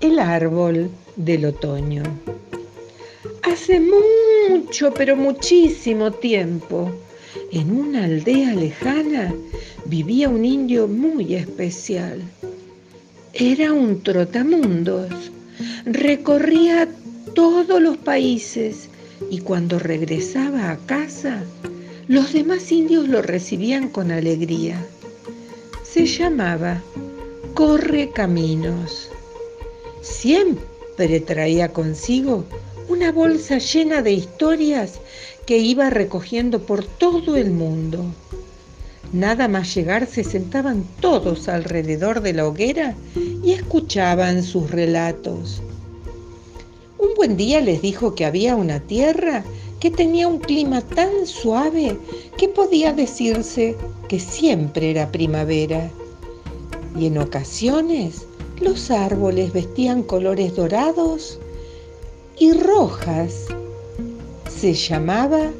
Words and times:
El 0.00 0.20
árbol 0.20 0.90
del 1.16 1.46
otoño. 1.46 2.04
Hace 3.42 3.80
mucho, 3.80 4.94
pero 4.94 5.16
muchísimo 5.16 6.12
tiempo, 6.12 6.92
en 7.50 7.72
una 7.76 8.04
aldea 8.04 8.54
lejana 8.54 9.34
vivía 9.86 10.28
un 10.28 10.44
indio 10.44 10.86
muy 10.86 11.34
especial. 11.34 12.22
Era 13.32 13.72
un 13.72 14.00
trotamundos. 14.04 15.32
Recorría 15.84 16.88
todos 17.34 17.82
los 17.82 17.96
países 17.96 18.88
y 19.32 19.40
cuando 19.40 19.80
regresaba 19.80 20.70
a 20.70 20.76
casa, 20.76 21.42
los 22.06 22.32
demás 22.32 22.70
indios 22.70 23.08
lo 23.08 23.20
recibían 23.20 23.88
con 23.88 24.12
alegría. 24.12 24.80
Se 25.82 26.06
llamaba 26.06 26.80
Corre 27.54 28.10
Caminos. 28.10 29.10
Siempre 30.00 31.20
traía 31.20 31.72
consigo 31.72 32.44
una 32.88 33.12
bolsa 33.12 33.58
llena 33.58 34.02
de 34.02 34.12
historias 34.12 35.00
que 35.46 35.58
iba 35.58 35.90
recogiendo 35.90 36.60
por 36.60 36.84
todo 36.84 37.36
el 37.36 37.50
mundo. 37.50 38.04
Nada 39.12 39.48
más 39.48 39.74
llegar 39.74 40.06
se 40.06 40.22
sentaban 40.22 40.84
todos 41.00 41.48
alrededor 41.48 42.20
de 42.20 42.34
la 42.34 42.46
hoguera 42.46 42.94
y 43.42 43.52
escuchaban 43.52 44.42
sus 44.42 44.70
relatos. 44.70 45.62
Un 46.98 47.14
buen 47.16 47.36
día 47.36 47.60
les 47.60 47.80
dijo 47.80 48.14
que 48.14 48.26
había 48.26 48.56
una 48.56 48.80
tierra 48.80 49.44
que 49.80 49.90
tenía 49.90 50.28
un 50.28 50.38
clima 50.38 50.82
tan 50.82 51.26
suave 51.26 51.96
que 52.36 52.48
podía 52.48 52.92
decirse 52.92 53.76
que 54.08 54.20
siempre 54.20 54.90
era 54.90 55.10
primavera. 55.10 55.90
Y 56.98 57.06
en 57.06 57.18
ocasiones 57.18 58.27
los 58.60 58.90
árboles 58.90 59.52
vestían 59.52 60.02
colores 60.02 60.56
dorados 60.56 61.38
y 62.38 62.52
rojas. 62.52 63.46
Se 64.48 64.74
llamaba 64.74 65.50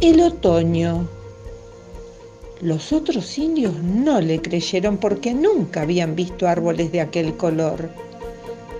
el 0.00 0.20
otoño. 0.20 1.08
Los 2.60 2.92
otros 2.92 3.38
indios 3.38 3.74
no 3.82 4.20
le 4.20 4.42
creyeron 4.42 4.98
porque 4.98 5.32
nunca 5.32 5.82
habían 5.82 6.14
visto 6.14 6.46
árboles 6.46 6.92
de 6.92 7.00
aquel 7.00 7.36
color. 7.36 7.88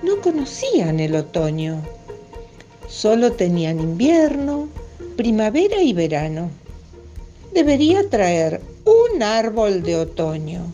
No 0.02 0.20
conocían 0.20 1.00
el 1.00 1.14
otoño. 1.14 1.80
Solo 2.88 3.33
tenían 3.33 3.80
invierno, 3.80 4.68
primavera 5.16 5.80
y 5.83 5.92
verano. 5.92 6.50
Debería 7.55 8.08
traer 8.08 8.61
un 8.84 9.22
árbol 9.22 9.83
de 9.83 9.96
otoño 9.96 10.72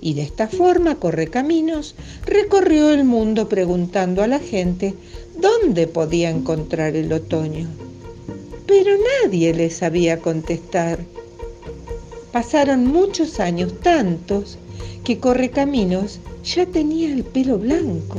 y 0.00 0.14
de 0.14 0.22
esta 0.22 0.48
forma 0.48 0.96
Correcaminos 0.96 1.94
recorrió 2.24 2.90
el 2.90 3.04
mundo 3.04 3.48
preguntando 3.48 4.22
a 4.22 4.26
la 4.26 4.38
gente 4.38 4.94
dónde 5.40 5.86
podía 5.86 6.30
encontrar 6.30 6.96
el 6.96 7.12
otoño. 7.12 7.68
Pero 8.66 8.92
nadie 9.22 9.54
le 9.54 9.70
sabía 9.70 10.20
contestar. 10.20 10.98
Pasaron 12.32 12.86
muchos 12.86 13.40
años, 13.40 13.80
tantos, 13.80 14.58
que 15.04 15.18
Correcaminos 15.18 16.18
ya 16.44 16.66
tenía 16.66 17.12
el 17.12 17.24
pelo 17.24 17.58
blanco 17.58 18.18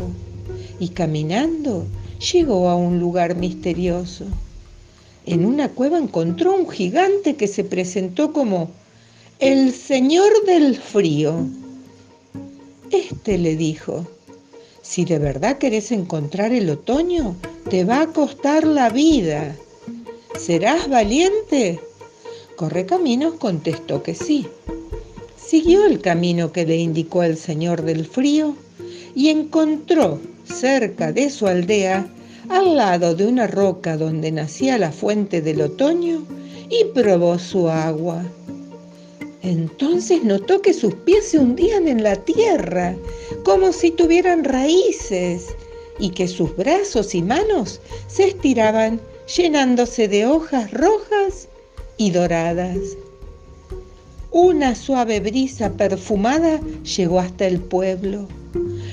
y 0.79 0.89
caminando 0.89 1.85
llegó 2.31 2.69
a 2.69 2.75
un 2.75 2.99
lugar 2.99 3.35
misterioso. 3.35 4.25
En 5.25 5.45
una 5.45 5.69
cueva 5.69 5.97
encontró 5.97 6.55
un 6.55 6.69
gigante 6.69 7.35
que 7.35 7.47
se 7.47 7.63
presentó 7.63 8.31
como 8.31 8.71
el 9.39 9.73
Señor 9.73 10.45
del 10.45 10.77
Frío. 10.77 11.45
Este 12.91 13.37
le 13.37 13.55
dijo, 13.55 14.05
si 14.81 15.03
de 15.03 15.19
verdad 15.19 15.57
querés 15.57 15.91
encontrar 15.91 16.53
el 16.53 16.69
otoño, 16.69 17.35
te 17.69 17.83
va 17.83 18.01
a 18.01 18.07
costar 18.07 18.65
la 18.65 18.89
vida. 18.89 19.55
¿Serás 20.39 20.89
valiente? 20.89 21.81
Correcaminos 22.55 23.35
contestó 23.35 24.01
que 24.03 24.15
sí. 24.15 24.47
Siguió 25.37 25.85
el 25.85 25.99
camino 25.99 26.51
que 26.53 26.65
le 26.65 26.77
indicó 26.77 27.23
el 27.23 27.37
señor 27.37 27.81
del 27.81 28.05
frío 28.05 28.55
y 29.13 29.29
encontró 29.29 30.19
cerca 30.45 31.11
de 31.11 31.29
su 31.29 31.47
aldea, 31.47 32.07
al 32.47 32.77
lado 32.77 33.15
de 33.15 33.25
una 33.25 33.47
roca 33.47 33.97
donde 33.97 34.31
nacía 34.31 34.77
la 34.77 34.93
fuente 34.93 35.41
del 35.41 35.61
otoño, 35.61 36.23
y 36.69 36.85
probó 36.93 37.37
su 37.39 37.67
agua. 37.69 38.23
Entonces 39.43 40.23
notó 40.23 40.61
que 40.61 40.73
sus 40.73 40.93
pies 40.93 41.29
se 41.29 41.39
hundían 41.39 41.87
en 41.87 42.03
la 42.03 42.15
tierra, 42.15 42.95
como 43.43 43.71
si 43.71 43.91
tuvieran 43.91 44.43
raíces, 44.43 45.55
y 45.99 46.09
que 46.11 46.27
sus 46.27 46.55
brazos 46.55 47.15
y 47.15 47.21
manos 47.21 47.79
se 48.07 48.27
estiraban 48.27 48.99
llenándose 49.35 50.07
de 50.07 50.25
hojas 50.25 50.71
rojas 50.71 51.47
y 51.97 52.11
doradas. 52.11 52.77
Una 54.31 54.75
suave 54.75 55.19
brisa 55.19 55.71
perfumada 55.73 56.59
llegó 56.83 57.19
hasta 57.19 57.47
el 57.47 57.59
pueblo. 57.59 58.27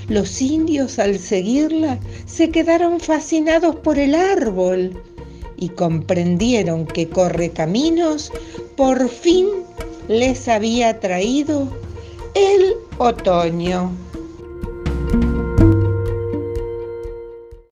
Los 0.08 0.40
indios 0.40 0.98
al 0.98 1.18
seguirla 1.18 1.98
se 2.26 2.50
quedaron 2.50 3.00
fascinados 3.00 3.76
por 3.76 3.98
el 3.98 4.14
árbol 4.14 5.02
y 5.56 5.70
comprendieron 5.70 6.86
que 6.86 7.08
corre 7.08 7.50
caminos 7.50 8.30
por 8.76 9.08
fin 9.08 9.63
les 10.08 10.48
había 10.48 11.00
traído 11.00 11.68
el 12.34 12.74
otoño. 12.98 13.90